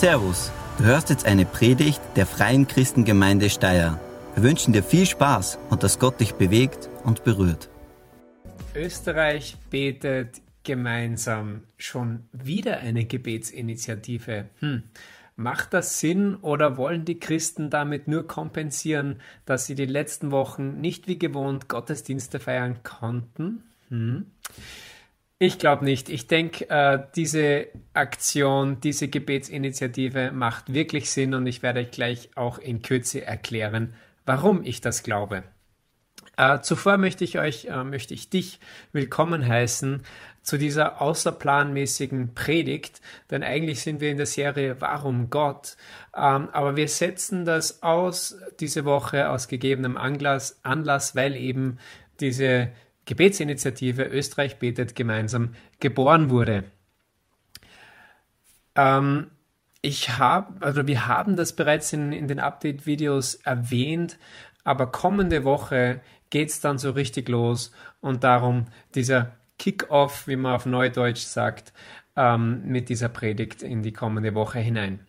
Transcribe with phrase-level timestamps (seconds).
[0.00, 4.00] Servus, du hörst jetzt eine Predigt der Freien Christengemeinde Steyr.
[4.34, 7.68] Wir wünschen dir viel Spaß und dass Gott dich bewegt und berührt.
[8.74, 14.46] Österreich betet gemeinsam schon wieder eine Gebetsinitiative.
[14.60, 14.84] Hm.
[15.36, 20.80] Macht das Sinn oder wollen die Christen damit nur kompensieren, dass sie die letzten Wochen
[20.80, 23.64] nicht wie gewohnt Gottesdienste feiern konnten?
[23.90, 24.30] Hm.
[25.42, 26.10] Ich glaube nicht.
[26.10, 32.28] Ich denke, äh, diese Aktion, diese Gebetsinitiative macht wirklich Sinn und ich werde euch gleich
[32.34, 33.94] auch in Kürze erklären,
[34.26, 35.44] warum ich das glaube.
[36.36, 38.60] Äh, zuvor möchte ich euch, äh, möchte ich dich
[38.92, 40.02] willkommen heißen
[40.42, 43.00] zu dieser außerplanmäßigen Predigt,
[43.30, 45.78] denn eigentlich sind wir in der Serie Warum Gott,
[46.14, 51.78] ähm, aber wir setzen das aus diese Woche aus gegebenem Anlass, Anlass weil eben
[52.20, 52.68] diese
[53.10, 56.62] Gebetsinitiative Österreich betet gemeinsam geboren wurde.
[58.76, 59.32] Ähm,
[59.82, 64.16] ich habe, also wir haben das bereits in, in den Update-Videos erwähnt,
[64.62, 66.00] aber kommende Woche
[66.30, 71.72] geht es dann so richtig los und darum dieser Kick-off, wie man auf Neudeutsch sagt,
[72.14, 75.00] ähm, mit dieser Predigt in die kommende Woche hinein.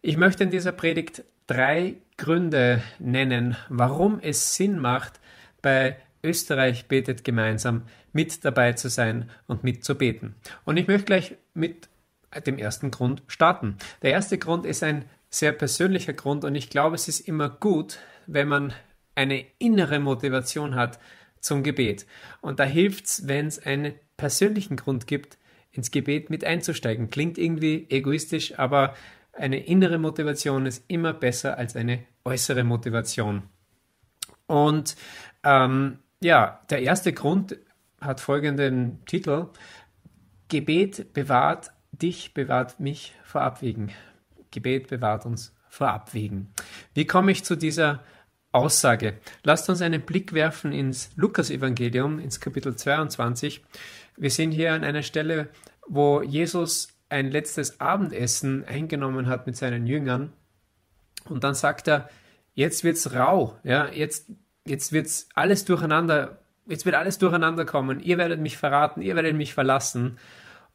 [0.00, 5.20] Ich möchte in dieser Predigt drei Gründe nennen, warum es Sinn macht,
[5.60, 7.82] bei Österreich betet gemeinsam,
[8.12, 10.34] mit dabei zu sein und mitzubeten.
[10.64, 11.88] Und ich möchte gleich mit
[12.46, 13.76] dem ersten Grund starten.
[14.02, 17.98] Der erste Grund ist ein sehr persönlicher Grund und ich glaube, es ist immer gut,
[18.26, 18.72] wenn man
[19.14, 20.98] eine innere Motivation hat
[21.40, 22.06] zum Gebet.
[22.40, 25.38] Und da hilft es, wenn es einen persönlichen Grund gibt,
[25.72, 27.10] ins Gebet mit einzusteigen.
[27.10, 28.94] Klingt irgendwie egoistisch, aber
[29.32, 33.42] eine innere Motivation ist immer besser als eine äußere Motivation.
[34.46, 34.96] Und
[35.44, 37.56] ähm, ja, der erste Grund
[38.00, 39.48] hat folgenden Titel.
[40.48, 43.90] Gebet bewahrt dich, bewahrt mich vor Abwägen.
[44.50, 46.52] Gebet bewahrt uns vor Abwägen.
[46.94, 48.02] Wie komme ich zu dieser
[48.52, 49.18] Aussage?
[49.42, 53.64] Lasst uns einen Blick werfen ins Lukas-Evangelium, ins Kapitel 22.
[54.16, 55.48] Wir sind hier an einer Stelle,
[55.86, 60.32] wo Jesus ein letztes Abendessen eingenommen hat mit seinen Jüngern.
[61.28, 62.08] Und dann sagt er,
[62.54, 64.30] jetzt wird's rau, ja, jetzt
[64.66, 68.00] jetzt wird's alles durcheinander, jetzt wird alles durcheinander kommen.
[68.00, 70.18] Ihr werdet mich verraten, ihr werdet mich verlassen.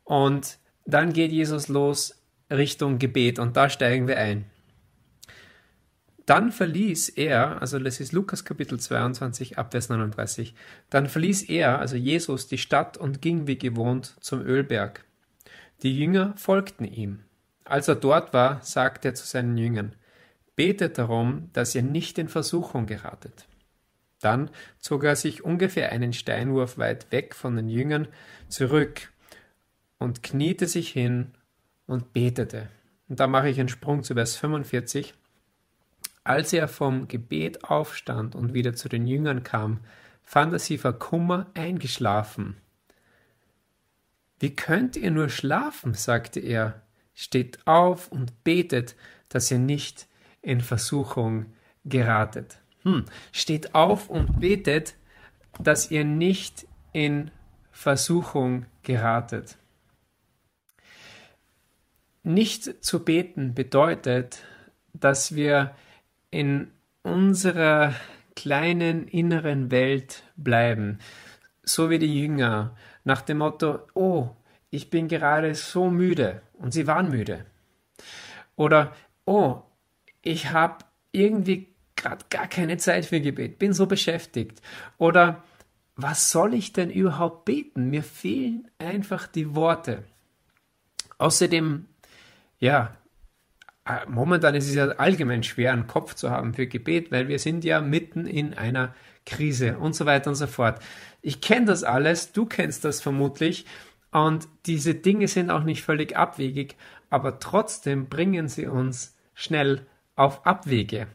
[0.03, 4.45] Und dann geht Jesus los Richtung Gebet und da steigen wir ein.
[6.25, 10.53] Dann verließ er, also das ist Lukas Kapitel 22, Abvers 39,
[10.89, 15.03] dann verließ er, also Jesus, die Stadt und ging wie gewohnt zum Ölberg.
[15.83, 17.19] Die Jünger folgten ihm.
[17.65, 19.95] Als er dort war, sagte er zu seinen Jüngern,
[20.55, 23.47] Betet darum, dass ihr nicht in Versuchung geratet.
[24.21, 24.49] Dann
[24.79, 28.07] zog er sich ungefähr einen Steinwurf weit weg von den Jüngern
[28.47, 29.11] zurück
[29.97, 31.31] und kniete sich hin
[31.87, 32.69] und betete.
[33.09, 35.13] Und da mache ich einen Sprung zu Vers 45.
[36.23, 39.79] Als er vom Gebet aufstand und wieder zu den Jüngern kam,
[40.23, 42.55] fand er sie vor Kummer eingeschlafen.
[44.39, 45.93] Wie könnt ihr nur schlafen?
[45.93, 46.81] sagte er.
[47.13, 48.95] Steht auf und betet,
[49.29, 50.07] dass ihr nicht
[50.41, 51.47] in Versuchung
[51.83, 52.60] geratet.
[52.83, 54.95] Hm, steht auf und betet,
[55.59, 57.31] dass ihr nicht in
[57.71, 59.57] Versuchung geratet.
[62.23, 64.43] Nicht zu beten bedeutet,
[64.93, 65.75] dass wir
[66.29, 66.71] in
[67.03, 67.95] unserer
[68.35, 70.99] kleinen inneren Welt bleiben,
[71.63, 74.29] so wie die Jünger, nach dem Motto, oh,
[74.69, 77.45] ich bin gerade so müde und sie waren müde.
[78.55, 79.61] Oder, oh,
[80.21, 81.70] ich habe irgendwie
[82.01, 84.61] gerade gar keine Zeit für Gebet, bin so beschäftigt.
[84.97, 85.43] Oder
[85.95, 87.89] was soll ich denn überhaupt beten?
[87.89, 90.03] Mir fehlen einfach die Worte.
[91.17, 91.85] Außerdem,
[92.59, 92.95] ja,
[93.85, 97.39] äh, momentan ist es ja allgemein schwer, einen Kopf zu haben für Gebet, weil wir
[97.39, 98.95] sind ja mitten in einer
[99.25, 100.81] Krise und so weiter und so fort.
[101.21, 103.65] Ich kenne das alles, du kennst das vermutlich
[104.11, 106.75] und diese Dinge sind auch nicht völlig abwegig,
[107.09, 109.85] aber trotzdem bringen sie uns schnell
[110.15, 111.07] auf Abwege.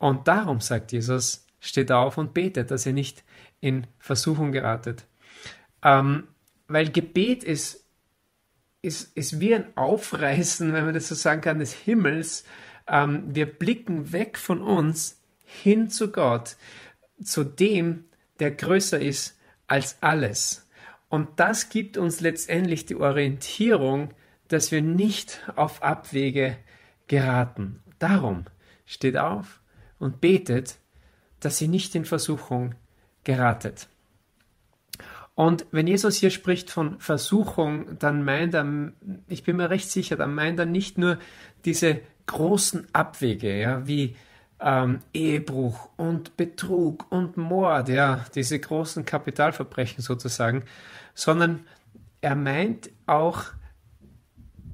[0.00, 3.22] Und darum, sagt Jesus, steht auf und betet, dass ihr nicht
[3.60, 5.06] in Versuchung geratet.
[5.82, 6.26] Ähm,
[6.68, 7.84] weil Gebet ist,
[8.80, 12.44] ist, ist wie ein Aufreißen, wenn man das so sagen kann, des Himmels.
[12.88, 16.56] Ähm, wir blicken weg von uns hin zu Gott,
[17.22, 18.06] zu dem,
[18.38, 20.66] der größer ist als alles.
[21.10, 24.14] Und das gibt uns letztendlich die Orientierung,
[24.48, 26.56] dass wir nicht auf Abwege
[27.06, 27.82] geraten.
[27.98, 28.46] Darum
[28.86, 29.59] steht auf,
[30.00, 30.78] und betet,
[31.38, 32.74] dass sie nicht in Versuchung
[33.22, 33.88] geratet.
[35.34, 38.92] Und wenn Jesus hier spricht von Versuchung, dann meint er,
[39.28, 41.18] ich bin mir recht sicher, dann meint er nicht nur
[41.64, 44.16] diese großen Abwege, ja, wie
[44.60, 50.64] ähm, Ehebruch und Betrug und Mord, ja, diese großen Kapitalverbrechen sozusagen,
[51.14, 51.60] sondern
[52.20, 53.44] er meint auch,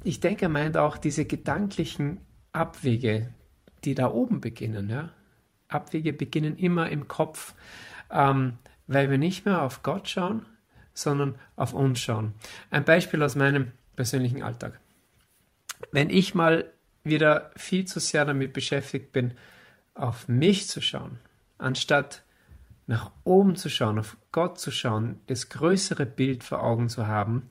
[0.02, 2.20] ich denke, er meint auch diese gedanklichen
[2.52, 3.32] Abwege,
[3.84, 4.90] die da oben beginnen.
[4.90, 5.10] Ja?
[5.68, 7.54] Abwege beginnen immer im Kopf,
[8.10, 10.46] ähm, weil wir nicht mehr auf Gott schauen,
[10.94, 12.34] sondern auf uns schauen.
[12.70, 14.80] Ein Beispiel aus meinem persönlichen Alltag.
[15.92, 16.70] Wenn ich mal
[17.04, 19.34] wieder viel zu sehr damit beschäftigt bin,
[19.94, 21.18] auf mich zu schauen,
[21.58, 22.22] anstatt
[22.86, 27.50] nach oben zu schauen, auf Gott zu schauen, das größere Bild vor Augen zu haben,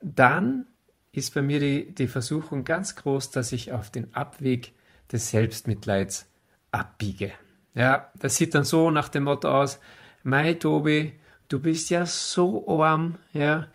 [0.00, 0.66] dann
[1.12, 4.72] ist bei mir die, die Versuchung ganz groß, dass ich auf den Abweg
[5.10, 6.28] des Selbstmitleids
[6.76, 7.32] abbiege.
[7.74, 9.80] Ja, das sieht dann so nach dem Motto aus,
[10.22, 11.12] Mai Tobi,
[11.48, 13.66] du bist ja so arm, ja,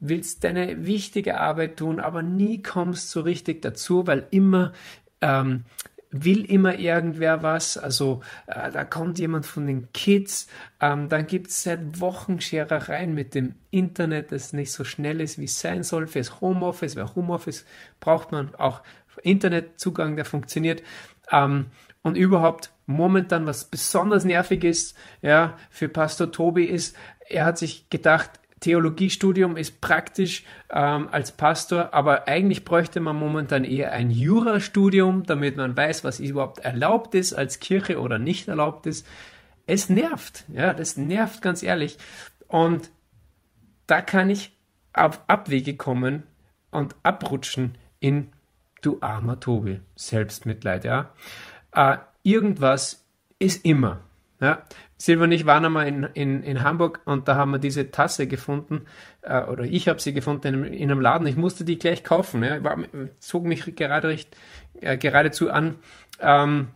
[0.00, 4.72] willst deine wichtige Arbeit tun, aber nie kommst so richtig dazu, weil immer
[5.20, 5.64] ähm,
[6.12, 7.78] will immer irgendwer was.
[7.78, 10.48] Also äh, da kommt jemand von den Kids,
[10.80, 15.38] ähm, dann gibt es seit Wochen Scherereien mit dem Internet, das nicht so schnell ist,
[15.38, 16.06] wie es sein soll.
[16.06, 17.64] Fürs Homeoffice, weil Homeoffice
[17.98, 18.82] braucht man auch
[19.22, 20.82] Internetzugang, der funktioniert.
[21.30, 21.66] Ähm,
[22.02, 26.96] und überhaupt momentan, was besonders nervig ist, ja, für Pastor Tobi ist,
[27.28, 28.30] er hat sich gedacht,
[28.62, 35.56] Theologiestudium ist praktisch ähm, als Pastor, aber eigentlich bräuchte man momentan eher ein Jurastudium, damit
[35.56, 39.06] man weiß, was überhaupt erlaubt ist als Kirche oder nicht erlaubt ist.
[39.66, 41.98] Es nervt, ja, das nervt ganz ehrlich.
[42.46, 42.90] Und
[43.88, 44.56] da kann ich
[44.92, 46.22] auf Abwege kommen
[46.70, 48.32] und abrutschen in
[48.80, 51.10] du armer Tobi, Selbstmitleid, ja.
[51.72, 53.04] Äh, irgendwas
[53.38, 54.00] ist immer.
[54.40, 54.62] Ja.
[54.96, 58.26] Silber und ich waren einmal in, in, in Hamburg und da haben wir diese Tasse
[58.26, 58.86] gefunden,
[59.22, 61.26] äh, oder ich habe sie gefunden in, in, einem Laden.
[61.26, 62.44] Ich musste die gleich kaufen.
[62.44, 62.62] Ja.
[62.62, 62.78] War,
[63.18, 64.36] zog mich gerade recht,
[64.80, 65.76] äh, geradezu an.
[66.20, 66.68] Ähm,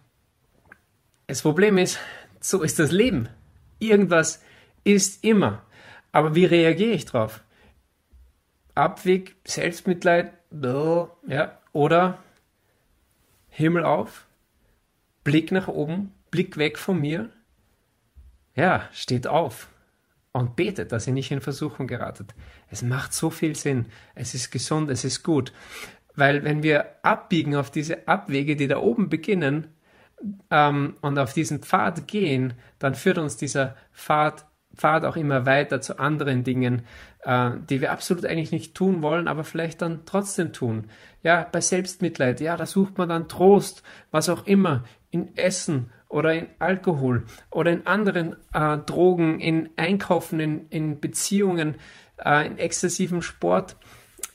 [1.27, 1.99] das Problem ist,
[2.41, 3.29] so ist das Leben.
[3.79, 4.43] Irgendwas
[4.85, 5.63] ist immer.
[6.13, 7.43] Aber wie reagiere ich drauf?
[8.75, 10.33] Abweg, Selbstmitleid,
[11.27, 12.19] ja, oder
[13.49, 14.27] Himmel auf,
[15.27, 17.31] Blick nach oben, Blick weg von mir
[18.55, 19.69] ja, steht auf
[20.33, 22.35] und betet, dass ihr nicht in Versuchung geratet.
[22.71, 23.87] Es macht so viel Sinn.
[24.15, 25.53] Es ist gesund, es ist gut.
[26.15, 29.67] Weil wenn wir abbiegen auf diese Abwege, die da oben beginnen
[30.51, 34.47] ähm, und auf diesen Pfad gehen, dann führt uns dieser Pfad,
[34.77, 36.83] Pfad auch immer weiter zu anderen Dingen,
[37.25, 40.89] äh, die wir absolut eigentlich nicht tun wollen, aber vielleicht dann trotzdem tun.
[41.23, 46.35] Ja, bei Selbstmitleid, ja, da sucht man dann Trost, was auch immer, in Essen oder
[46.35, 51.77] in Alkohol oder in anderen äh, Drogen, in Einkaufen, in, in Beziehungen,
[52.25, 53.77] äh, in exzessivem Sport,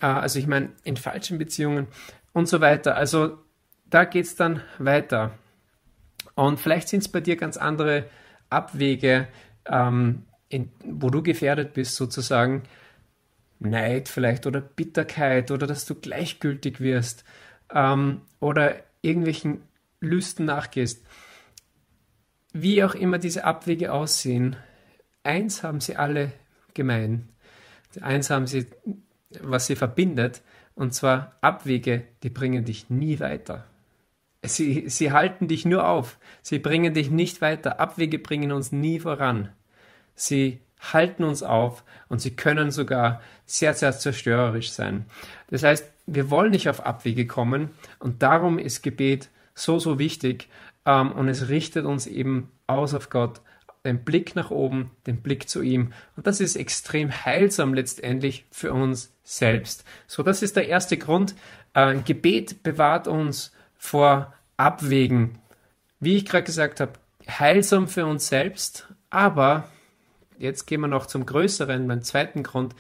[0.02, 1.88] äh, also ich meine in falschen Beziehungen
[2.34, 2.96] und so weiter.
[2.96, 3.38] Also
[3.90, 5.32] da geht es dann weiter.
[6.36, 8.06] Und vielleicht sind es bei dir ganz andere
[8.50, 9.28] Abwege,
[9.66, 12.64] ähm, in, wo du gefährdet bist, sozusagen
[13.60, 17.24] Neid vielleicht oder Bitterkeit oder dass du gleichgültig wirst
[17.74, 19.62] ähm, oder irgendwelchen
[20.00, 21.06] Lüsten nachgehst.
[22.54, 24.56] Wie auch immer diese Abwege aussehen,
[25.24, 26.34] eins haben sie alle
[26.74, 27.30] gemein.
[28.02, 28.66] Eins haben sie,
[29.42, 30.42] was sie verbindet,
[30.76, 33.66] und zwar Abwege, die bringen dich nie weiter.
[34.44, 36.18] Sie, sie halten dich nur auf.
[36.42, 37.80] Sie bringen dich nicht weiter.
[37.80, 39.50] Abwege bringen uns nie voran.
[40.16, 45.06] Sie halten uns auf und sie können sogar sehr, sehr zerstörerisch sein.
[45.50, 50.50] Das heißt, wir wollen nicht auf Abwege kommen und darum ist Gebet so, so wichtig
[50.86, 53.42] ähm, und es richtet uns eben aus auf Gott,
[53.86, 55.94] den Blick nach oben, den Blick zu ihm.
[56.16, 59.84] Und das ist extrem heilsam letztendlich für uns selbst.
[60.08, 61.36] So, das ist der erste Grund.
[61.74, 65.40] Äh, Gebet bewahrt uns vor Abwägen.
[66.00, 66.94] Wie ich gerade gesagt habe,
[67.28, 69.68] heilsam für uns selbst, aber
[70.42, 72.76] jetzt gehen wir noch zum größeren, beim zweiten Grund.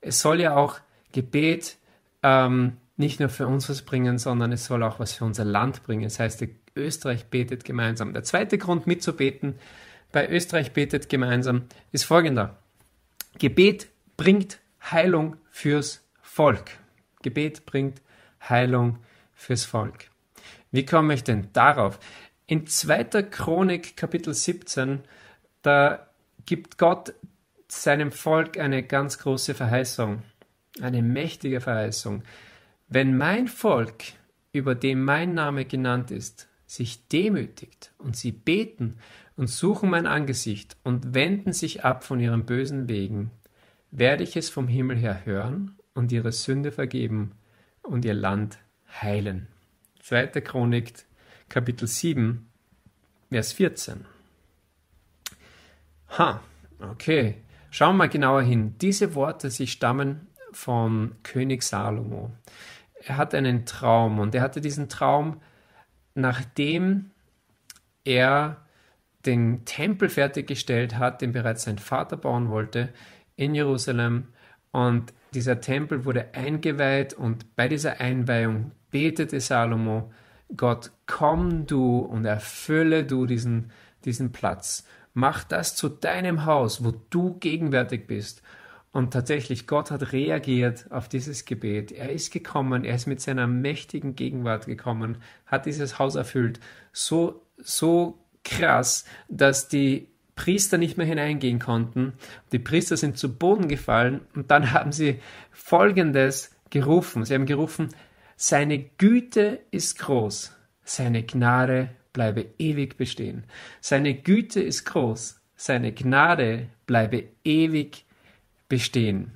[0.00, 0.80] Es soll ja auch
[1.12, 1.76] Gebet
[2.22, 5.82] ähm, nicht nur für uns was bringen, sondern es soll auch was für unser Land
[5.84, 6.04] bringen.
[6.04, 6.44] Das heißt,
[6.76, 8.12] Österreich betet gemeinsam.
[8.12, 9.56] Der zweite Grund mitzubeten
[10.12, 12.58] bei Österreich betet gemeinsam ist folgender.
[13.38, 16.70] Gebet bringt Heilung fürs Volk.
[17.22, 18.02] Gebet bringt
[18.48, 18.98] Heilung
[19.34, 20.10] fürs Volk.
[20.72, 21.98] Wie komme ich denn darauf?
[22.46, 23.22] In 2.
[23.22, 25.00] Chronik Kapitel 17,
[25.62, 26.09] da
[26.46, 27.14] gibt Gott
[27.68, 30.22] seinem Volk eine ganz große Verheißung,
[30.80, 32.22] eine mächtige Verheißung.
[32.88, 34.04] Wenn mein Volk,
[34.52, 38.98] über dem mein Name genannt ist, sich demütigt und sie beten
[39.36, 43.30] und suchen mein Angesicht und wenden sich ab von ihren bösen Wegen,
[43.90, 47.32] werde ich es vom Himmel her hören und ihre Sünde vergeben
[47.82, 48.58] und ihr Land
[49.00, 49.48] heilen.
[50.00, 50.26] 2.
[50.40, 50.92] Chronik,
[51.48, 52.48] Kapitel 7,
[53.30, 54.04] Vers 14.
[56.18, 56.40] Ha,
[56.80, 57.36] okay.
[57.70, 58.74] Schauen wir mal genauer hin.
[58.80, 62.30] Diese Worte, sie stammen von König Salomo.
[63.04, 65.40] Er hatte einen Traum und er hatte diesen Traum,
[66.14, 67.12] nachdem
[68.04, 68.56] er
[69.26, 72.88] den Tempel fertiggestellt hat, den bereits sein Vater bauen wollte,
[73.36, 74.28] in Jerusalem.
[74.72, 80.12] Und dieser Tempel wurde eingeweiht und bei dieser Einweihung betete Salomo,
[80.56, 83.70] Gott, komm du und erfülle du diesen,
[84.04, 84.84] diesen Platz.
[85.20, 88.40] Mach das zu deinem Haus, wo du gegenwärtig bist.
[88.90, 91.92] Und tatsächlich, Gott hat reagiert auf dieses Gebet.
[91.92, 96.58] Er ist gekommen, er ist mit seiner mächtigen Gegenwart gekommen, hat dieses Haus erfüllt.
[96.94, 102.14] So, so krass, dass die Priester nicht mehr hineingehen konnten.
[102.52, 105.20] Die Priester sind zu Boden gefallen und dann haben sie
[105.52, 107.26] Folgendes gerufen.
[107.26, 107.90] Sie haben gerufen,
[108.36, 113.44] seine Güte ist groß, seine Gnade bleibe ewig bestehen.
[113.80, 118.04] Seine Güte ist groß, seine Gnade bleibe ewig
[118.68, 119.32] bestehen.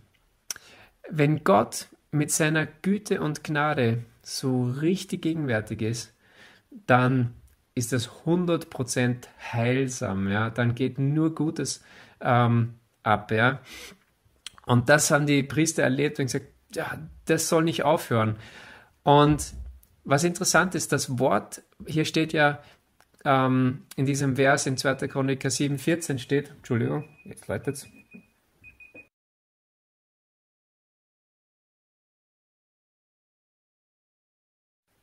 [1.10, 6.14] Wenn Gott mit seiner Güte und Gnade so richtig gegenwärtig ist,
[6.86, 7.34] dann
[7.74, 11.82] ist das 100% heilsam, ja, dann geht nur Gutes
[12.20, 13.60] ähm, ab, ja.
[14.66, 18.36] Und das haben die Priester erlebt und gesagt, ja, das soll nicht aufhören.
[19.02, 19.52] Und
[20.04, 22.62] was interessant ist, das Wort, hier steht ja
[23.24, 25.08] ähm, in diesem Vers in 2.
[25.08, 27.86] Chroniker 7,14 steht, Entschuldigung, jetzt leitet es.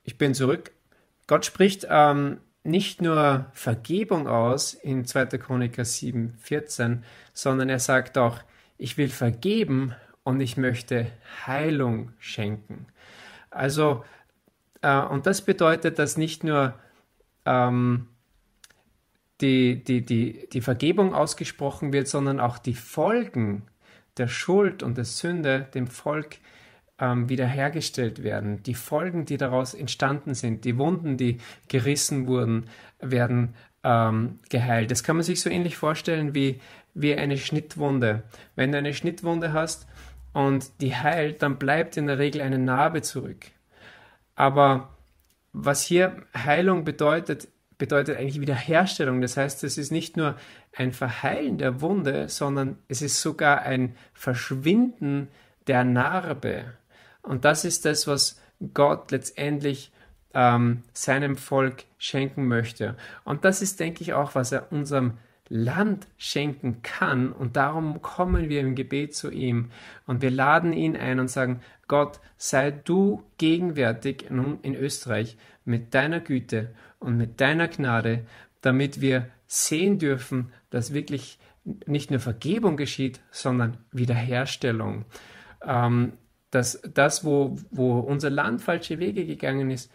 [0.03, 0.71] Ich bin zurück.
[1.27, 5.38] Gott spricht ähm, nicht nur Vergebung aus in 2.
[5.38, 8.39] Chroniker 7, 14, sondern er sagt auch,
[8.77, 11.07] ich will vergeben und ich möchte
[11.45, 12.88] Heilung schenken.
[13.50, 14.03] Also,
[14.83, 16.73] und das bedeutet, dass nicht nur
[17.45, 18.07] ähm,
[19.41, 23.63] die, die, die, die Vergebung ausgesprochen wird, sondern auch die Folgen
[24.17, 26.38] der Schuld und der Sünde dem Volk
[27.00, 28.61] ähm, wiederhergestellt werden.
[28.63, 32.65] Die Folgen, die daraus entstanden sind, die Wunden, die gerissen wurden,
[33.00, 34.91] werden ähm, geheilt.
[34.91, 36.59] Das kann man sich so ähnlich vorstellen wie,
[36.93, 38.23] wie eine Schnittwunde.
[38.55, 39.88] Wenn du eine Schnittwunde hast
[40.33, 43.47] und die heilt, dann bleibt in der Regel eine Narbe zurück.
[44.41, 44.89] Aber
[45.53, 49.21] was hier Heilung bedeutet, bedeutet eigentlich Wiederherstellung.
[49.21, 50.36] Das heißt, es ist nicht nur
[50.75, 55.27] ein Verheilen der Wunde, sondern es ist sogar ein Verschwinden
[55.67, 56.74] der Narbe.
[57.21, 58.41] Und das ist das, was
[58.74, 59.91] Gott letztendlich
[60.33, 62.95] ähm, seinem Volk schenken möchte.
[63.24, 65.19] Und das ist, denke ich, auch, was er unserem
[65.50, 67.31] Land schenken kann.
[67.31, 69.69] Und darum kommen wir im Gebet zu ihm
[70.07, 75.93] und wir laden ihn ein und sagen, Gott, sei du gegenwärtig in, in Österreich mit
[75.93, 78.25] deiner Güte und mit deiner Gnade,
[78.62, 81.38] damit wir sehen dürfen, dass wirklich
[81.86, 85.03] nicht nur Vergebung geschieht, sondern Wiederherstellung.
[85.67, 86.13] Ähm,
[86.50, 89.91] dass das, wo, wo unser Land falsche Wege gegangen ist,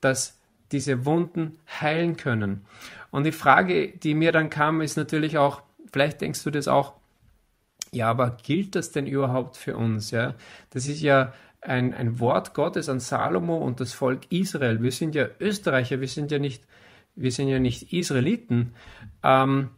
[0.00, 0.38] dass
[0.70, 2.64] diese Wunden heilen können.
[3.10, 6.99] Und die Frage, die mir dann kam, ist natürlich auch, vielleicht denkst du das auch,
[7.92, 10.10] ja, aber gilt das denn überhaupt für uns?
[10.10, 10.34] Ja,
[10.70, 14.82] das ist ja ein, ein Wort Gottes an Salomo und das Volk Israel.
[14.82, 16.64] Wir sind ja Österreicher, wir sind ja nicht,
[17.16, 18.74] wir sind ja nicht Israeliten.
[19.22, 19.70] Ähm,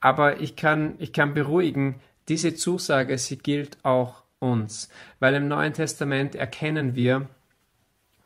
[0.00, 4.88] aber ich kann, ich kann beruhigen, diese Zusage, sie gilt auch uns.
[5.18, 7.28] Weil im Neuen Testament erkennen wir,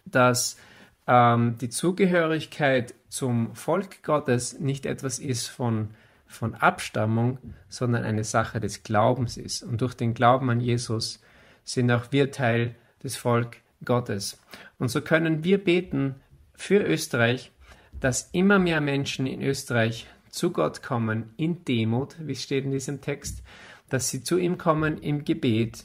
[0.04, 0.58] dass
[1.06, 5.90] ähm, die Zugehörigkeit zum Volk Gottes nicht etwas ist von,
[6.26, 7.38] von Abstammung,
[7.68, 9.62] sondern eine Sache des Glaubens ist.
[9.62, 11.20] Und durch den Glauben an Jesus
[11.64, 14.40] sind auch wir Teil des Volk Gottes.
[14.78, 16.16] Und so können wir beten
[16.54, 17.52] für Österreich,
[18.00, 22.72] dass immer mehr Menschen in Österreich zu Gott kommen in Demut, wie es steht in
[22.72, 23.42] diesem Text,
[23.88, 25.84] dass sie zu ihm kommen im Gebet,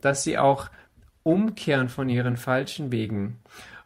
[0.00, 0.70] dass sie auch
[1.22, 3.40] umkehren von ihren falschen Wegen.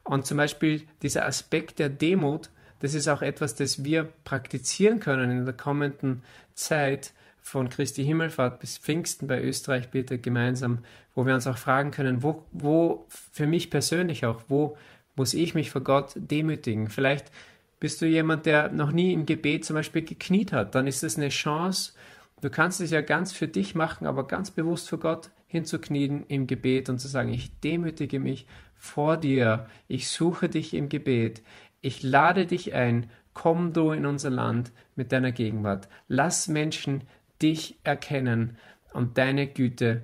[0.05, 2.51] Und zum Beispiel dieser Aspekt der Demut,
[2.85, 6.23] das ist auch etwas, das wir praktizieren können in der kommenden
[6.53, 10.81] Zeit von Christi Himmelfahrt bis Pfingsten bei Österreich bitte gemeinsam,
[11.15, 14.77] wo wir uns auch fragen können, wo, wo für mich persönlich auch, wo
[15.17, 16.91] muss ich mich vor Gott demütigen?
[16.91, 17.33] Vielleicht
[17.81, 21.17] bist du jemand, der noch nie im Gebet zum Beispiel gekniet hat, dann ist es
[21.17, 21.95] eine Chance.
[22.43, 26.47] Du kannst es ja ganz für dich machen, aber ganz bewusst für Gott hinzuknien im
[26.47, 28.47] Gebet und zu sagen, ich demütige mich
[28.85, 31.43] vor dir, ich suche dich im Gebet,
[31.85, 35.89] ich lade dich ein, komm du in unser Land mit deiner Gegenwart.
[36.09, 37.03] Lass Menschen
[37.43, 38.57] dich erkennen
[38.93, 40.03] und deine Güte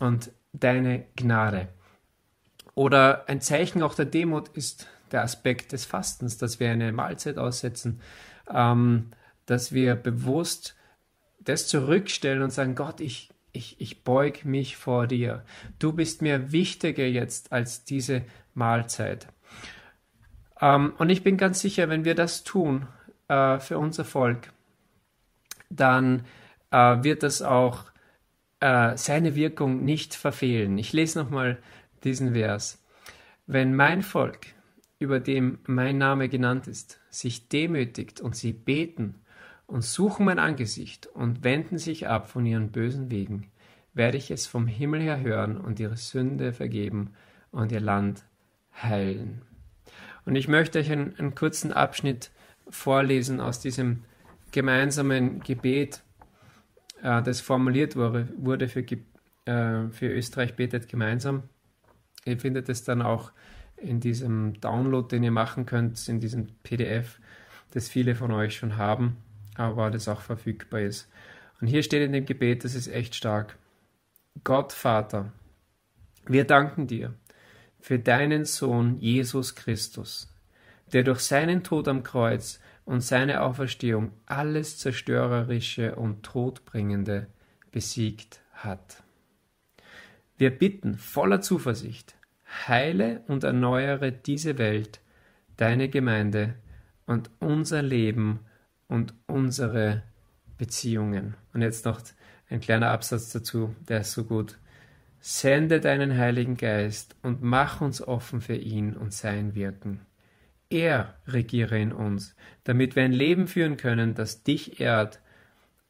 [0.00, 1.68] und deine Gnade.
[2.74, 7.38] Oder ein Zeichen auch der Demut ist der Aspekt des Fastens, dass wir eine Mahlzeit
[7.38, 8.00] aussetzen,
[8.52, 9.10] ähm,
[9.46, 10.74] dass wir bewusst
[11.38, 15.44] das zurückstellen und sagen, Gott, ich, ich, ich beug mich vor dir.
[15.78, 18.22] Du bist mir wichtiger jetzt als diese
[18.54, 19.28] Mahlzeit.
[20.60, 22.86] Ähm, und ich bin ganz sicher, wenn wir das tun
[23.28, 24.52] äh, für unser Volk,
[25.70, 26.24] dann
[26.70, 27.84] äh, wird das auch
[28.60, 30.78] äh, seine Wirkung nicht verfehlen.
[30.78, 31.58] Ich lese nochmal
[32.04, 32.82] diesen Vers.
[33.46, 34.46] Wenn mein Volk,
[34.98, 39.14] über dem mein Name genannt ist, sich demütigt und sie beten
[39.66, 43.50] und suchen mein Angesicht und wenden sich ab von ihren bösen Wegen,
[43.94, 47.12] werde ich es vom Himmel her hören und ihre Sünde vergeben
[47.50, 48.24] und ihr Land
[48.82, 49.42] heilen.
[50.24, 52.30] Und ich möchte euch einen, einen kurzen Abschnitt
[52.68, 54.04] vorlesen aus diesem
[54.52, 56.02] gemeinsamen Gebet,
[57.02, 61.44] äh, das formuliert wurde, wurde für, äh, für Österreich betet gemeinsam.
[62.24, 63.32] Ihr findet es dann auch
[63.76, 67.18] in diesem Download, den ihr machen könnt, in diesem PDF,
[67.72, 69.16] das viele von euch schon haben,
[69.54, 71.08] aber das auch verfügbar ist.
[71.60, 73.56] Und hier steht in dem Gebet, das ist echt stark.
[74.44, 75.32] Gott Vater,
[76.26, 77.14] wir danken dir
[77.80, 80.32] für deinen Sohn Jesus Christus,
[80.92, 87.26] der durch seinen Tod am Kreuz und seine Auferstehung alles Zerstörerische und Todbringende
[87.72, 89.02] besiegt hat.
[90.36, 92.14] Wir bitten voller Zuversicht,
[92.66, 95.00] heile und erneuere diese Welt,
[95.56, 96.54] deine Gemeinde
[97.06, 98.40] und unser Leben
[98.88, 100.02] und unsere
[100.58, 101.34] Beziehungen.
[101.52, 102.00] Und jetzt noch
[102.48, 104.58] ein kleiner Absatz dazu, der ist so gut.
[105.20, 110.00] Sende deinen Heiligen Geist und mach uns offen für ihn und sein Wirken.
[110.70, 112.34] Er regiere in uns,
[112.64, 115.20] damit wir ein Leben führen können, das dich ehrt,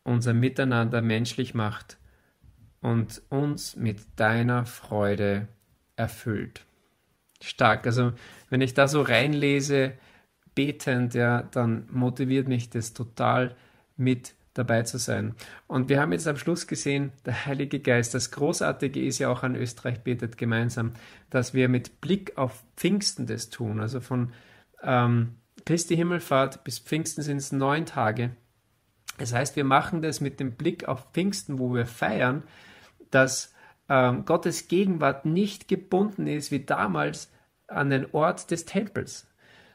[0.02, 1.98] unser Miteinander menschlich macht
[2.80, 5.48] und uns mit deiner Freude
[5.96, 6.64] erfüllt.
[7.40, 7.86] Stark.
[7.86, 8.12] Also,
[8.48, 9.92] wenn ich da so reinlese,
[10.54, 13.54] betend, ja, dann motiviert mich das total
[13.96, 15.34] mit dabei zu sein.
[15.66, 19.42] Und wir haben jetzt am Schluss gesehen, der Heilige Geist, das Großartige ist ja auch
[19.42, 20.92] an Österreich betet gemeinsam,
[21.30, 23.80] dass wir mit Blick auf Pfingsten das tun.
[23.80, 24.32] Also von
[24.82, 28.30] ähm, Christi Himmelfahrt bis Pfingsten sind es neun Tage.
[29.18, 32.42] Das heißt, wir machen das mit dem Blick auf Pfingsten, wo wir feiern,
[33.10, 33.52] dass
[33.88, 37.30] ähm, Gottes Gegenwart nicht gebunden ist wie damals
[37.66, 39.26] an den Ort des Tempels,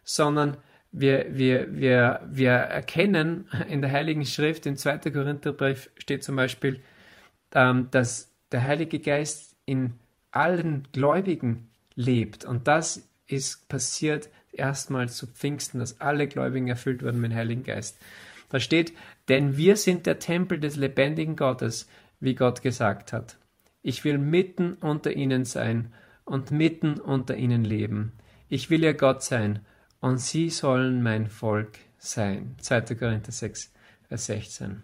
[0.03, 0.57] sondern
[0.97, 4.99] wir, wir, wir, wir erkennen in der Heiligen Schrift, im 2.
[5.11, 6.79] Korintherbrief steht zum Beispiel,
[7.53, 9.93] ähm, dass der Heilige Geist in
[10.31, 12.45] allen Gläubigen lebt.
[12.45, 17.63] Und das ist passiert erstmals zu Pfingsten, dass alle Gläubigen erfüllt wurden mit dem Heiligen
[17.63, 17.99] Geist.
[18.49, 18.93] Da steht,
[19.27, 21.89] denn wir sind der Tempel des lebendigen Gottes,
[22.21, 23.37] wie Gott gesagt hat.
[23.81, 28.13] Ich will mitten unter ihnen sein und mitten unter ihnen leben.
[28.47, 29.59] Ich will ihr Gott sein
[30.05, 32.55] und sie sollen mein Volk sein.
[32.59, 32.93] 2.
[32.93, 33.73] Korinther 6,
[34.07, 34.83] Vers 16.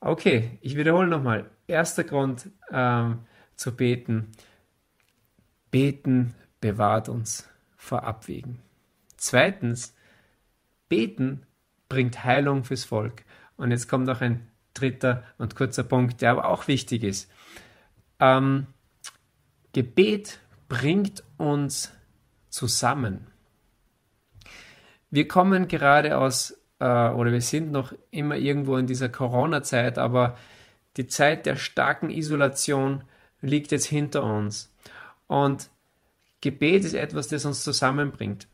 [0.00, 1.48] Okay, ich wiederhole nochmal.
[1.66, 3.20] Erster Grund ähm,
[3.56, 4.32] zu beten.
[5.70, 8.58] Beten bewahrt uns vor Abwägen.
[9.16, 9.94] Zweitens,
[10.90, 11.46] beten
[11.88, 13.24] bringt Heilung fürs Volk.
[13.56, 17.30] Und jetzt kommt noch ein dritter und kurzer Punkt, der aber auch wichtig ist.
[18.20, 18.66] Ähm,
[19.72, 21.92] Gebet bringt uns
[22.52, 23.26] zusammen.
[25.10, 30.36] Wir kommen gerade aus, äh, oder wir sind noch immer irgendwo in dieser Corona-Zeit, aber
[30.96, 33.04] die Zeit der starken Isolation
[33.40, 34.72] liegt jetzt hinter uns.
[35.26, 35.70] Und
[36.42, 38.46] Gebet ist etwas, das uns zusammenbringt.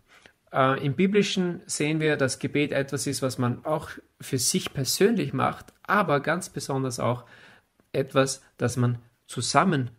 [0.53, 5.33] Äh, Im Biblischen sehen wir, dass Gebet etwas ist, was man auch für sich persönlich
[5.33, 7.25] macht, aber ganz besonders auch
[7.93, 9.91] etwas, das man zusammen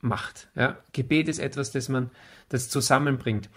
[0.00, 0.48] macht.
[0.54, 0.78] Ja?
[0.92, 2.10] Gebet ist etwas, das man
[2.48, 3.48] das zusammenbringt.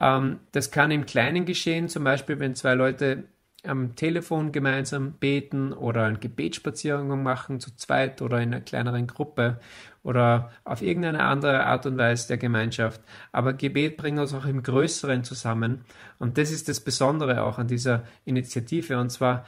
[0.00, 3.24] Ähm, das kann im Kleinen geschehen, zum Beispiel, wenn zwei Leute
[3.64, 9.58] am Telefon gemeinsam beten oder einen Gebetsspaziergang machen, zu zweit oder in einer kleineren Gruppe
[10.02, 13.00] oder auf irgendeine andere Art und Weise der Gemeinschaft.
[13.32, 15.84] Aber Gebet bringt uns auch im Größeren zusammen.
[16.18, 18.98] Und das ist das Besondere auch an dieser Initiative.
[18.98, 19.44] Und zwar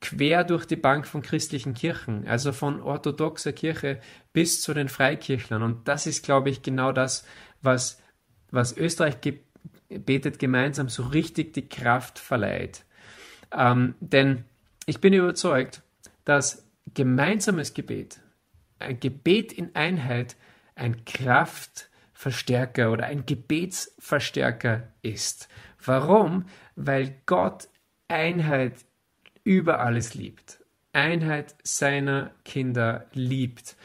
[0.00, 4.00] quer durch die Bank von christlichen Kirchen, also von orthodoxer Kirche
[4.32, 5.62] bis zu den Freikirchlern.
[5.62, 7.26] Und das ist, glaube ich, genau das,
[7.60, 8.00] was,
[8.50, 9.16] was Österreich
[9.88, 12.84] betet gemeinsam so richtig die Kraft verleiht.
[13.52, 14.44] Ähm, denn
[14.86, 15.82] ich bin überzeugt,
[16.24, 18.20] dass gemeinsames Gebet,
[18.78, 20.36] ein Gebet in Einheit,
[20.74, 25.48] ein kraftvolles Verstärker oder ein Gebetsverstärker ist.
[25.82, 26.44] Warum?
[26.76, 27.68] Weil Gott
[28.08, 28.74] Einheit
[29.50, 30.64] über alles liebt.
[30.92, 33.76] Einheit seiner Kinder liebt.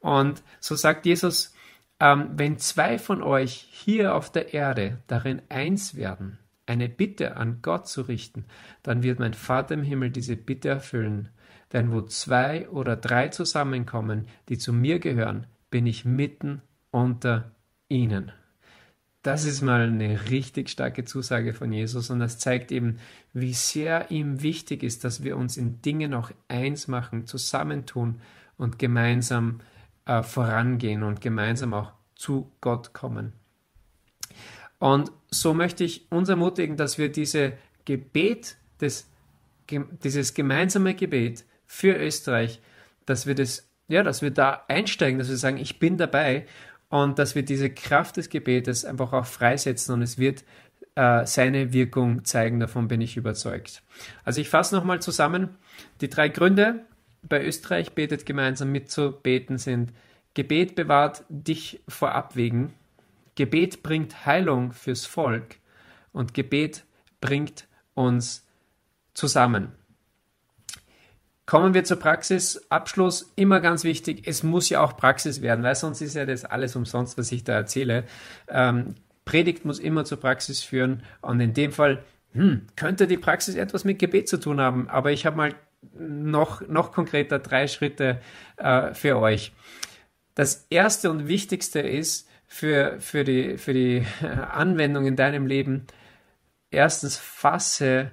[0.00, 1.54] Und so sagt Jesus,
[1.98, 7.60] ähm, wenn zwei von euch hier auf der Erde darin eins werden, eine Bitte an
[7.62, 8.44] Gott zu richten,
[8.82, 11.30] dann wird mein Vater im Himmel diese Bitte erfüllen.
[11.72, 16.60] Denn wo zwei oder drei zusammenkommen, die zu mir gehören, bin ich mitten
[16.90, 17.52] unter
[17.88, 18.30] ihnen.
[19.24, 22.98] Das ist mal eine richtig starke Zusage von Jesus und das zeigt eben,
[23.32, 28.20] wie sehr ihm wichtig ist, dass wir uns in Dingen auch eins machen, zusammentun
[28.58, 29.60] und gemeinsam
[30.04, 33.32] äh, vorangehen und gemeinsam auch zu Gott kommen.
[34.78, 37.54] Und so möchte ich uns ermutigen, dass wir diese
[37.86, 39.08] Gebet, des,
[39.70, 42.60] dieses gemeinsame Gebet für Österreich,
[43.06, 46.46] dass wir das, ja, dass wir da einsteigen, dass wir sagen, ich bin dabei
[46.94, 50.44] und dass wir diese Kraft des Gebetes einfach auch freisetzen und es wird
[50.94, 53.82] äh, seine Wirkung zeigen, davon bin ich überzeugt.
[54.22, 55.56] Also ich fasse nochmal zusammen.
[56.00, 56.84] Die drei Gründe
[57.24, 59.92] bei Österreich betet gemeinsam mitzubeten sind
[60.34, 62.72] Gebet bewahrt dich vor Abwägen,
[63.34, 65.56] Gebet bringt Heilung fürs Volk
[66.12, 66.84] und Gebet
[67.20, 68.46] bringt uns
[69.14, 69.72] zusammen.
[71.46, 72.64] Kommen wir zur Praxis.
[72.70, 76.44] Abschluss, immer ganz wichtig, es muss ja auch Praxis werden, weil sonst ist ja das
[76.44, 78.04] alles umsonst, was ich da erzähle.
[78.48, 78.94] Ähm,
[79.26, 82.02] Predigt muss immer zur Praxis führen und in dem Fall
[82.32, 85.54] hm, könnte die Praxis etwas mit Gebet zu tun haben, aber ich habe mal
[85.98, 88.20] noch, noch konkreter drei Schritte
[88.56, 89.52] äh, für euch.
[90.34, 94.06] Das erste und wichtigste ist für, für, die, für die
[94.50, 95.86] Anwendung in deinem Leben,
[96.70, 98.12] erstens fasse,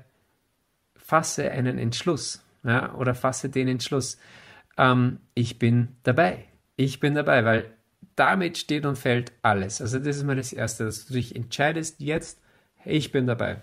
[0.96, 4.18] fasse einen Entschluss ja, oder fasse den Entschluss,
[4.78, 6.46] ähm, ich bin dabei.
[6.76, 7.74] Ich bin dabei, weil
[8.16, 9.82] damit steht und fällt alles.
[9.82, 12.42] Also das ist mal das Erste, dass du dich entscheidest jetzt,
[12.86, 13.62] ich bin dabei.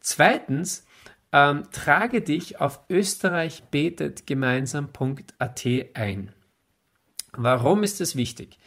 [0.00, 0.86] Zweitens,
[1.32, 6.32] ähm, trage dich auf österreichbetetgemeinsam.at ein.
[7.32, 8.58] Warum ist das wichtig?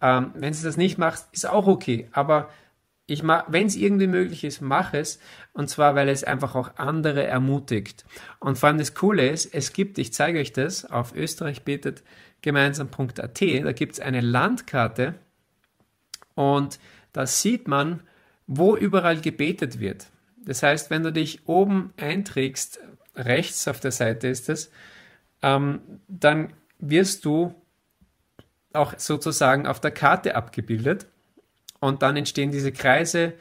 [0.00, 2.50] Ähm, wenn du das nicht machst, ist auch okay, aber
[3.08, 5.18] ich wenn es irgendwie möglich ist, mach es.
[5.54, 8.04] Und zwar, weil es einfach auch andere ermutigt.
[8.38, 13.72] Und vor allem das Coole ist, es gibt, ich zeige euch das, auf österreichbetetgemeinsam.at, da
[13.72, 15.14] gibt es eine Landkarte
[16.34, 16.78] und
[17.14, 18.02] da sieht man,
[18.46, 20.08] wo überall gebetet wird.
[20.36, 22.78] Das heißt, wenn du dich oben einträgst,
[23.16, 24.70] rechts auf der Seite ist es,
[25.42, 27.54] ähm, dann wirst du
[28.72, 31.06] auch sozusagen auf der Karte abgebildet.
[31.80, 33.34] Und dann entstehen diese Kreise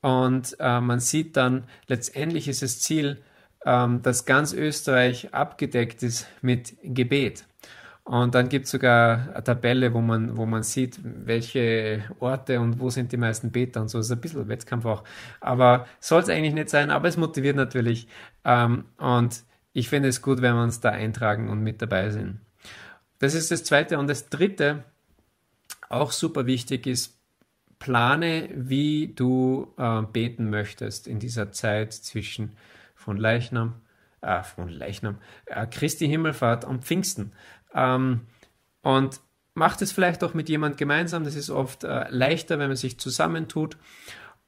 [0.00, 3.22] und äh, man sieht dann, letztendlich ist das Ziel,
[3.64, 7.44] ähm, dass ganz Österreich abgedeckt ist mit Gebet.
[8.04, 12.80] Und dann gibt es sogar eine Tabelle, wo man, wo man sieht, welche Orte und
[12.80, 13.98] wo sind die meisten Beter und so.
[13.98, 15.04] Das ist ein bisschen Wettkampf auch.
[15.40, 18.08] Aber soll es eigentlich nicht sein, aber es motiviert natürlich.
[18.46, 19.42] Ähm, und
[19.74, 22.40] ich finde es gut, wenn wir uns da eintragen und mit dabei sind.
[23.18, 23.98] Das ist das Zweite.
[23.98, 24.84] Und das Dritte,
[25.90, 27.17] auch super wichtig ist,
[27.78, 32.56] plane, wie du äh, beten möchtest in dieser Zeit zwischen
[32.94, 33.74] von Leichnam,
[34.20, 37.32] äh, von Leichnam, äh, Christi Himmelfahrt und Pfingsten.
[37.74, 38.22] Ähm,
[38.82, 39.20] und
[39.54, 41.24] macht es vielleicht auch mit jemand gemeinsam.
[41.24, 43.76] Das ist oft äh, leichter, wenn man sich zusammentut.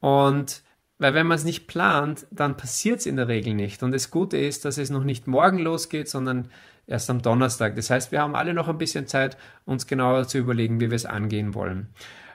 [0.01, 0.63] Und
[0.99, 3.83] weil wenn man es nicht plant, dann passiert es in der Regel nicht.
[3.83, 6.51] Und das Gute ist, dass es noch nicht morgen losgeht, sondern
[6.87, 7.77] erst am Donnerstag.
[7.77, 10.97] Das heißt, wir haben alle noch ein bisschen Zeit, uns genauer zu überlegen, wie wir
[10.97, 11.89] es angehen wollen.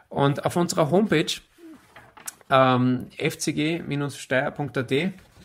[0.09, 1.33] Und auf unserer Homepage
[2.49, 4.93] ähm, fcg-steier.at,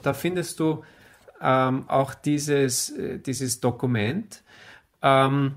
[0.02, 0.84] da findest du
[1.40, 4.42] ähm, auch dieses, äh, dieses Dokument.
[5.02, 5.56] Ähm,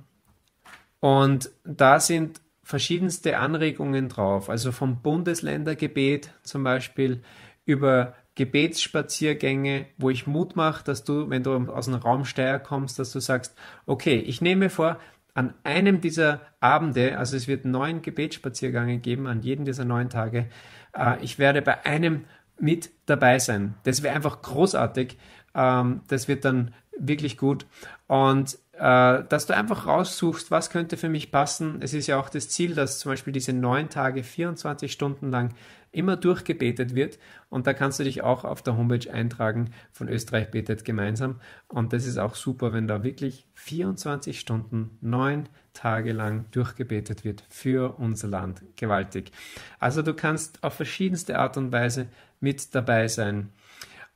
[0.99, 7.21] und da sind verschiedenste Anregungen drauf, also vom Bundesländergebet zum Beispiel
[7.65, 12.97] über Gebetsspaziergänge, wo ich Mut mache, dass du, wenn du aus dem Raum Steier kommst,
[12.97, 13.53] dass du sagst,
[13.85, 14.97] okay, ich nehme vor,
[15.33, 20.47] an einem dieser Abende, also es wird neun Gebetsspaziergänge geben, an jedem dieser neun Tage,
[20.95, 22.25] äh, ich werde bei einem
[22.59, 23.75] mit dabei sein.
[23.83, 25.17] Das wäre einfach großartig.
[25.55, 27.65] Ähm, das wird dann wirklich gut.
[28.07, 31.77] Und äh, dass du einfach raussuchst, was könnte für mich passen.
[31.81, 35.53] Es ist ja auch das Ziel, dass zum Beispiel diese neun Tage, 24 Stunden lang
[35.93, 37.19] immer durchgebetet wird.
[37.49, 41.39] Und da kannst du dich auch auf der Homepage eintragen von Österreich betet gemeinsam.
[41.67, 47.43] Und das ist auch super, wenn da wirklich 24 Stunden, neun Tage lang durchgebetet wird
[47.49, 48.61] für unser Land.
[48.75, 49.31] Gewaltig.
[49.79, 52.07] Also du kannst auf verschiedenste Art und Weise
[52.39, 53.49] mit dabei sein.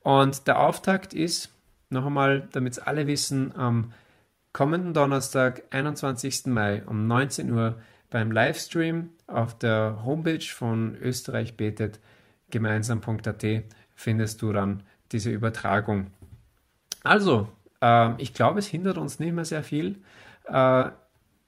[0.02, 1.50] Und der Auftakt ist,
[1.90, 3.92] noch einmal, damit es alle wissen, am
[4.52, 6.46] kommenden Donnerstag, 21.
[6.46, 12.00] Mai um 19 Uhr beim Livestream auf der Homepage von Österreich betet
[12.50, 13.44] gemeinsam.at
[13.94, 16.08] findest du dann diese Übertragung.
[17.04, 17.48] Also,
[17.80, 19.96] äh, ich glaube, es hindert uns nicht mehr sehr viel.
[20.44, 20.90] Äh,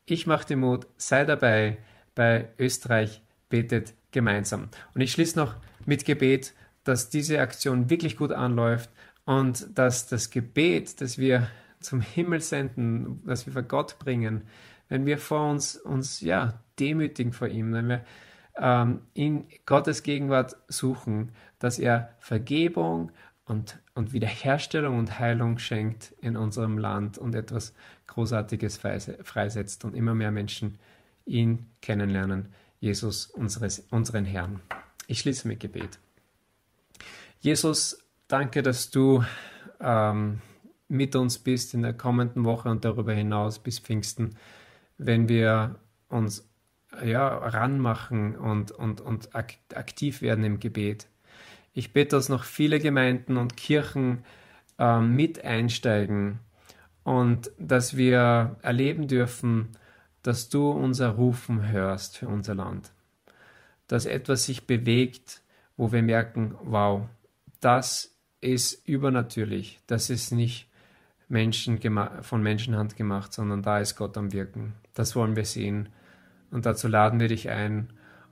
[0.05, 1.79] ich mache den Mut, sei dabei
[2.15, 4.69] bei Österreich betet gemeinsam.
[4.95, 5.55] Und ich schließe noch
[5.87, 8.91] mit Gebet, dass diese Aktion wirklich gut anläuft
[9.25, 11.49] und dass das Gebet, das wir
[11.81, 14.43] zum Himmel senden, das wir vor Gott bringen,
[14.89, 18.05] wenn wir vor uns uns ja demütigen vor ihm, wenn wir
[18.57, 23.13] ähm, in Gottes Gegenwart suchen, dass er Vergebung
[23.45, 27.75] und, und Wiederherstellung und Heilung schenkt in unserem Land und etwas
[28.07, 30.79] Großartiges freisetzt und immer mehr Menschen
[31.27, 32.49] ihn kennenlernen,
[32.81, 34.61] Jesus, unseres, unseren Herrn.
[35.07, 35.99] Ich schließe mit Gebet.
[37.41, 39.25] Jesus, danke, dass du
[39.81, 40.41] ähm,
[40.89, 44.37] mit uns bist in der kommenden Woche und darüber hinaus bis Pfingsten,
[44.99, 45.77] wenn wir
[46.09, 46.50] uns
[47.05, 51.07] ja, ranmachen und, und, und aktiv werden im Gebet.
[51.73, 54.25] Ich bete, dass noch viele Gemeinden und Kirchen
[54.79, 56.41] äh, mit einsteigen
[57.05, 59.69] und dass wir erleben dürfen,
[60.23, 62.93] dass du unser Rufen hörst für unser Land.
[63.87, 65.43] Dass etwas sich bewegt,
[65.77, 67.07] wo wir merken, wow,
[67.61, 70.69] das ist übernatürlich, das ist nicht
[71.29, 71.81] Menschen
[72.23, 74.75] von Menschenhand gemacht, sondern da ist Gott am Wirken.
[74.95, 75.89] Das wollen wir sehen
[76.51, 77.89] und dazu laden wir dich ein.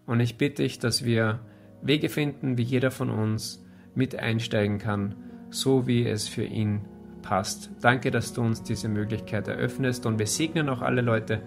[0.06, 1.40] Und ich bitte dich, dass wir
[1.82, 5.14] Wege finden, wie jeder von uns mit einsteigen kann,
[5.50, 6.80] so wie es für ihn
[7.22, 7.70] passt.
[7.80, 11.42] Danke, dass du uns diese Möglichkeit eröffnest und wir segnen auch alle Leute,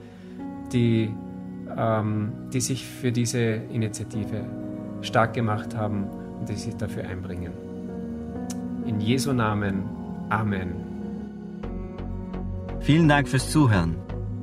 [0.72, 1.14] die,
[1.76, 4.46] ähm, die sich für diese Initiative
[5.02, 6.08] stark gemacht haben
[6.40, 7.54] und die sich dafür einbringen.
[8.86, 9.84] In Jesu Namen.
[10.30, 10.76] Amen.
[12.82, 13.96] Vielen Dank fürs Zuhören.